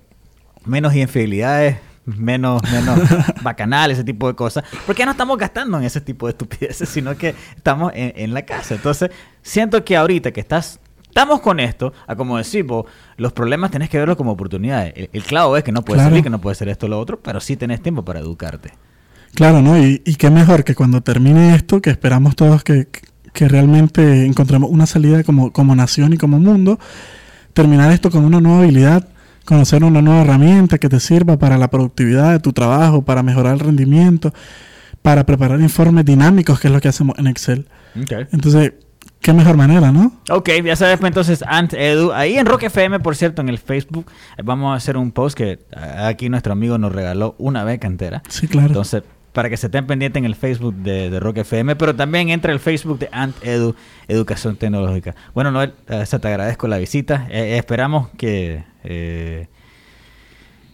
menos 0.64 0.94
infidelidades, 0.94 1.76
menos, 2.04 2.60
menos 2.72 2.98
bacanal, 3.42 3.92
ese 3.92 4.02
tipo 4.02 4.26
de 4.26 4.34
cosas. 4.34 4.64
Porque 4.86 5.00
ya 5.00 5.06
no 5.06 5.12
estamos 5.12 5.38
gastando 5.38 5.78
en 5.78 5.84
ese 5.84 6.00
tipo 6.00 6.26
de 6.26 6.32
estupideces, 6.32 6.88
sino 6.88 7.16
que 7.16 7.34
estamos 7.56 7.92
en, 7.94 8.12
en 8.16 8.34
la 8.34 8.42
casa. 8.42 8.74
Entonces, 8.74 9.10
siento 9.40 9.84
que 9.84 9.96
ahorita 9.96 10.32
que 10.32 10.40
estás... 10.40 10.80
Estamos 11.12 11.42
con 11.42 11.60
esto, 11.60 11.92
a 12.06 12.16
como 12.16 12.38
decir, 12.38 12.64
vos, 12.64 12.86
los 13.18 13.34
problemas 13.34 13.70
tenés 13.70 13.90
que 13.90 13.98
verlos 13.98 14.16
como 14.16 14.32
oportunidades. 14.32 14.94
El, 14.96 15.10
el 15.12 15.22
clavo 15.22 15.58
es 15.58 15.62
que 15.62 15.70
no 15.70 15.82
puedes 15.84 15.98
Claro. 16.00 16.10
salir, 16.10 16.24
que 16.24 16.30
no 16.30 16.40
puedes 16.40 16.56
hacer 16.56 16.70
esto 16.70 16.86
o 16.86 16.88
lo 16.88 16.98
otro, 16.98 17.20
pero 17.20 17.38
sí 17.38 17.54
tenés 17.58 17.82
tiempo 17.82 18.02
para 18.02 18.20
educarte. 18.20 18.70
Claro, 19.34 19.60
¿no? 19.60 19.76
Y, 19.78 20.00
y 20.06 20.14
qué 20.14 20.30
mejor 20.30 20.64
que 20.64 20.74
cuando 20.74 21.02
termine 21.02 21.54
esto, 21.54 21.82
que 21.82 21.90
esperamos 21.90 22.34
todos 22.34 22.64
que, 22.64 22.88
que 23.34 23.46
realmente 23.46 24.24
encontremos 24.24 24.70
una 24.70 24.86
salida 24.86 25.22
como, 25.22 25.52
como 25.52 25.76
nación 25.76 26.14
y 26.14 26.16
como 26.16 26.38
mundo, 26.38 26.78
terminar 27.52 27.92
esto 27.92 28.10
con 28.10 28.24
una 28.24 28.40
nueva 28.40 28.60
habilidad, 28.60 29.06
conocer 29.44 29.84
una 29.84 30.00
nueva 30.00 30.22
herramienta 30.22 30.78
que 30.78 30.88
te 30.88 30.98
sirva 30.98 31.38
para 31.38 31.58
la 31.58 31.68
productividad 31.68 32.32
de 32.32 32.38
tu 32.40 32.54
trabajo, 32.54 33.02
para 33.02 33.22
mejorar 33.22 33.52
el 33.52 33.60
rendimiento, 33.60 34.32
para 35.02 35.26
preparar 35.26 35.60
informes 35.60 36.06
dinámicos, 36.06 36.58
que 36.58 36.68
es 36.68 36.72
lo 36.72 36.80
que 36.80 36.88
hacemos 36.88 37.18
en 37.18 37.26
Excel. 37.26 37.68
Entonces, 38.32 38.72
qué 39.22 39.32
mejor 39.32 39.56
manera, 39.56 39.92
¿no? 39.92 40.12
Ok, 40.30 40.50
ya 40.64 40.76
sabes, 40.76 40.98
pues, 40.98 41.08
entonces, 41.08 41.44
Ant 41.46 41.72
Edu, 41.74 42.12
ahí 42.12 42.36
en 42.36 42.46
Rock 42.46 42.64
FM, 42.64 43.00
por 43.00 43.16
cierto, 43.16 43.40
en 43.40 43.48
el 43.48 43.58
Facebook, 43.58 44.10
eh, 44.36 44.42
vamos 44.44 44.72
a 44.72 44.76
hacer 44.76 44.96
un 44.96 45.12
post 45.12 45.36
que 45.36 45.60
ah, 45.74 46.08
aquí 46.08 46.28
nuestro 46.28 46.52
amigo 46.52 46.76
nos 46.76 46.92
regaló 46.92 47.34
una 47.38 47.64
beca 47.64 47.86
entera. 47.86 48.22
Sí, 48.28 48.48
claro. 48.48 48.66
Entonces, 48.66 49.02
para 49.32 49.48
que 49.48 49.56
se 49.56 49.66
estén 49.66 49.86
pendientes 49.86 50.20
en 50.20 50.24
el 50.24 50.34
Facebook 50.34 50.74
de, 50.74 51.10
de 51.10 51.20
Rock 51.20 51.38
FM, 51.38 51.76
pero 51.76 51.94
también 51.94 52.28
entre 52.28 52.52
el 52.52 52.60
Facebook 52.60 52.98
de 52.98 53.08
Ant 53.12 53.34
Edu, 53.42 53.74
Educación 54.08 54.56
Tecnológica. 54.56 55.14
Bueno, 55.34 55.50
Noel, 55.50 55.72
eh, 55.88 56.04
te 56.04 56.28
agradezco 56.28 56.68
la 56.68 56.78
visita. 56.78 57.26
Eh, 57.30 57.56
esperamos 57.56 58.10
que, 58.16 58.64
eh, 58.84 59.48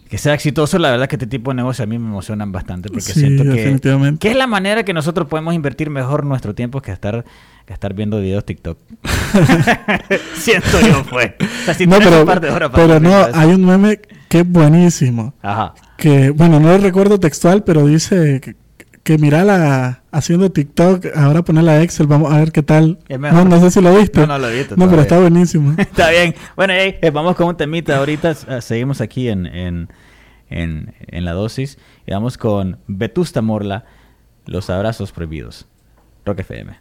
que 0.09 0.19
sea 0.19 0.35
exitoso. 0.35 0.79
La 0.79 0.91
verdad 0.91 1.07
que 1.09 1.17
este 1.17 1.27
tipo 1.27 1.51
de 1.51 1.57
negocios 1.57 1.85
a 1.85 1.87
mí 1.89 1.99
me 1.99 2.07
emocionan 2.09 2.51
bastante 2.53 2.89
porque 2.89 3.03
Sí, 3.03 3.21
siento 3.21 3.43
que, 3.45 3.51
definitivamente. 3.51 4.21
que 4.21 4.31
es 4.31 4.37
la 4.37 4.47
manera 4.47 4.85
que 4.85 4.93
nosotros 4.95 5.29
podemos 5.29 5.55
invertir 5.55 5.91
mejor 5.91 6.25
nuestro 6.25 6.55
tiempo 6.55 6.81
que 6.81 6.93
estar, 6.93 7.25
que 7.67 7.73
estar 7.73 7.95
viendo 7.95 8.21
videos 8.21 8.45
TikTok. 8.45 8.79
siento 10.35 10.81
yo, 10.81 11.05
pues. 11.11 11.33
O 11.41 11.65
sea, 11.65 11.75
si 11.75 11.87
no, 11.87 11.99
pero, 11.99 12.21
un 12.21 12.27
par 12.27 12.41
de 12.41 12.51
horas 12.51 12.71
para 12.71 12.87
pero 12.87 13.01
no, 13.01 13.21
eso. 13.29 13.31
hay 13.35 13.49
un 13.51 13.65
meme 13.65 14.01
que 14.29 14.41
es 14.41 14.49
buenísimo. 14.49 15.35
Ajá. 15.43 15.75
que 15.97 16.31
bueno, 16.31 16.61
no 16.61 16.69
lo 16.69 16.79
recuerdo 16.79 17.19
textual, 17.19 17.65
pero 17.65 17.87
dice 17.87 18.41
que, 18.41 18.55
que 19.09 19.17
mirala 19.17 20.03
haciendo 20.13 20.51
TikTok, 20.53 21.07
ahora 21.17 21.41
ponerla 21.43 21.73
a 21.73 21.83
Excel, 21.83 22.07
vamos 22.07 22.31
a 22.31 22.41
ver 22.41 22.53
qué 22.53 22.63
tal. 22.63 22.99
No, 23.09 23.43
no 23.47 23.59
sé 23.59 23.71
si 23.71 23.81
lo 23.81 23.97
viste. 23.97 24.21
No, 24.21 24.27
no 24.27 24.39
lo 24.39 24.51
he 24.51 24.59
visto 24.59 24.77
No, 24.77 24.87
pero 24.91 25.01
está 25.01 25.19
buenísimo. 25.19 25.73
Está 25.79 26.11
bien. 26.11 26.35
Bueno, 26.57 26.75
hey, 26.77 26.97
eh, 27.01 27.09
vamos 27.09 27.35
con 27.35 27.49
un 27.49 27.57
temita 27.57 27.97
ahorita. 27.97 28.33
eh, 28.49 28.61
seguimos 28.61 29.01
aquí 29.01 29.31
en, 29.31 29.47
en, 29.47 29.89
en, 30.51 30.95
en 31.07 31.25
la 31.25 31.33
dosis. 31.33 31.79
Y 32.07 32.11
vamos 32.13 32.37
con 32.37 32.81
Vetusta 32.87 33.41
Morla, 33.41 33.87
Los 34.45 34.69
Abrazos 34.69 35.11
Prohibidos. 35.11 35.67
Rock 36.27 36.41
FM. 36.41 36.79